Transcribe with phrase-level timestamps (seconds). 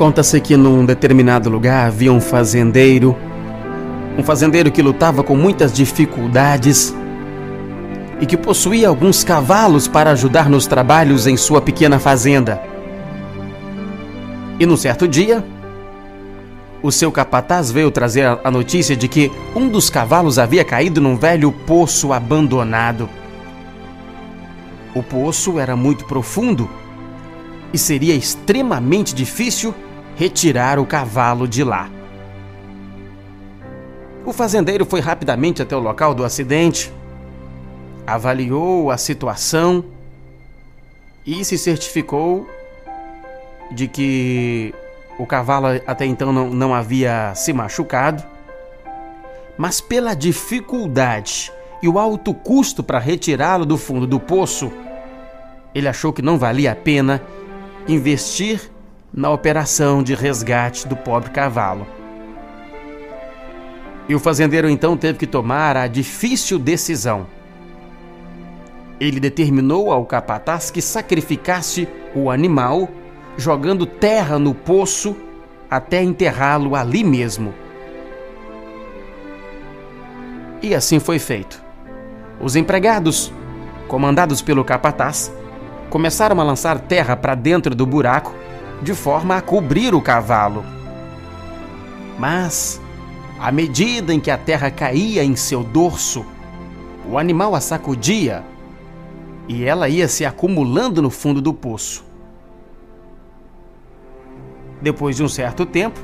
[0.00, 3.14] Conta-se que num determinado lugar havia um fazendeiro,
[4.16, 6.94] um fazendeiro que lutava com muitas dificuldades
[8.18, 12.62] e que possuía alguns cavalos para ajudar nos trabalhos em sua pequena fazenda.
[14.58, 15.44] E num certo dia,
[16.82, 21.18] o seu capataz veio trazer a notícia de que um dos cavalos havia caído num
[21.18, 23.06] velho poço abandonado.
[24.94, 26.70] O poço era muito profundo
[27.70, 29.74] e seria extremamente difícil
[30.20, 31.88] retirar o cavalo de lá.
[34.22, 36.92] O fazendeiro foi rapidamente até o local do acidente,
[38.06, 39.82] avaliou a situação
[41.26, 42.46] e se certificou
[43.72, 44.74] de que
[45.18, 48.22] o cavalo até então não, não havia se machucado,
[49.56, 51.50] mas pela dificuldade
[51.82, 54.70] e o alto custo para retirá-lo do fundo do poço,
[55.74, 57.22] ele achou que não valia a pena
[57.88, 58.70] investir
[59.12, 61.86] na operação de resgate do pobre cavalo.
[64.08, 67.26] E o fazendeiro então teve que tomar a difícil decisão.
[68.98, 72.88] Ele determinou ao capataz que sacrificasse o animal,
[73.36, 75.16] jogando terra no poço
[75.70, 77.54] até enterrá-lo ali mesmo.
[80.62, 81.62] E assim foi feito.
[82.40, 83.32] Os empregados,
[83.88, 85.32] comandados pelo capataz,
[85.88, 88.34] começaram a lançar terra para dentro do buraco
[88.82, 90.64] de forma a cobrir o cavalo.
[92.18, 92.80] Mas,
[93.38, 96.24] à medida em que a terra caía em seu dorso,
[97.08, 98.44] o animal a sacudia
[99.48, 102.04] e ela ia se acumulando no fundo do poço.
[104.80, 105.98] Depois de um certo tempo,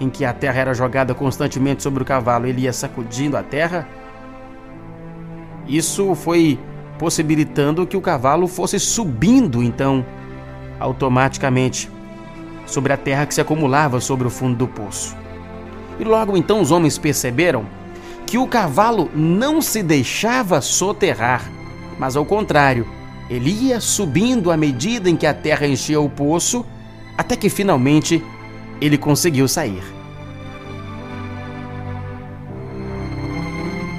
[0.00, 3.88] em que a terra era jogada constantemente sobre o cavalo, ele ia sacudindo a terra.
[5.66, 6.58] Isso foi
[6.98, 10.04] possibilitando que o cavalo fosse subindo então
[10.78, 11.90] automaticamente
[12.66, 15.16] sobre a terra que se acumulava sobre o fundo do poço.
[15.98, 17.66] E logo então os homens perceberam
[18.26, 21.42] que o cavalo não se deixava soterrar,
[21.98, 22.86] mas ao contrário,
[23.28, 26.64] ele ia subindo à medida em que a terra enchia o poço,
[27.16, 28.22] até que finalmente
[28.80, 29.82] ele conseguiu sair.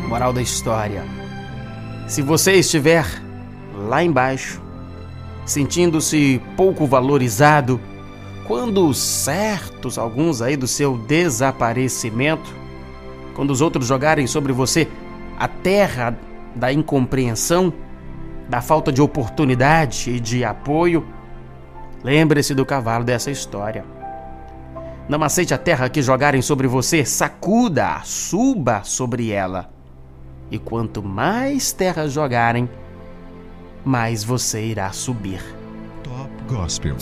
[0.07, 1.03] Moral da história:
[2.07, 3.06] se você estiver
[3.88, 4.62] lá embaixo,
[5.45, 7.79] sentindo-se pouco valorizado,
[8.47, 12.53] quando certos, alguns aí do seu desaparecimento,
[13.35, 14.88] quando os outros jogarem sobre você
[15.38, 16.17] a terra
[16.56, 17.73] da incompreensão,
[18.47, 21.06] da falta de oportunidade e de apoio,
[22.03, 23.83] lembre-se do cavalo dessa história.
[25.09, 29.69] Não aceite a terra que jogarem sobre você, sacuda, suba sobre ela.
[30.50, 32.69] E quanto mais terra jogarem,
[33.85, 35.40] mais você irá subir.
[36.03, 36.97] Top Gospel.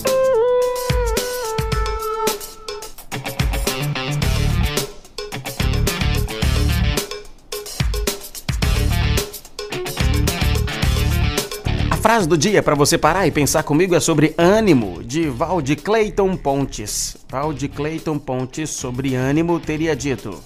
[11.89, 15.77] A frase do dia para você parar e pensar comigo é sobre ânimo, de Valde
[15.77, 17.15] Clayton Pontes.
[17.29, 20.43] Valde Clayton Pontes sobre ânimo teria dito: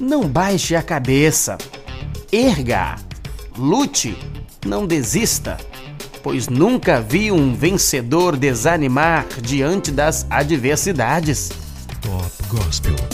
[0.00, 1.58] Não baixe a cabeça,
[2.32, 3.03] erga
[3.56, 4.18] Lute,
[4.66, 5.56] não desista,
[6.24, 11.52] pois nunca vi um vencedor desanimar diante das adversidades.
[12.02, 13.13] Top Gospel.